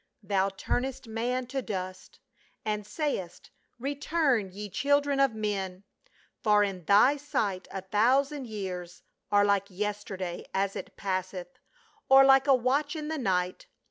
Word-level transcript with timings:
"Thou 0.33 0.49
turnest 0.49 1.07
man 1.07 1.45
to 1.45 1.61
dust, 1.61 2.17
And 2.65 2.87
sayest, 2.87 3.51
Return, 3.77 4.51
ye 4.51 4.67
children 4.67 5.19
of 5.19 5.35
men, 5.35 5.83
P'or 6.43 6.63
in 6.67 6.85
Thy 6.85 7.17
sight 7.17 7.67
a 7.69 7.81
thousand 7.81 8.47
years 8.47 9.03
Are 9.31 9.45
Hke 9.45 9.67
yesterday 9.69 10.45
as 10.55 10.75
it 10.75 10.97
passeth, 10.97 11.59
Or 12.09 12.25
like 12.25 12.47
a 12.47 12.55
watch 12.55 12.95
in 12.95 13.09
the 13.09 13.19
night. 13.19 13.67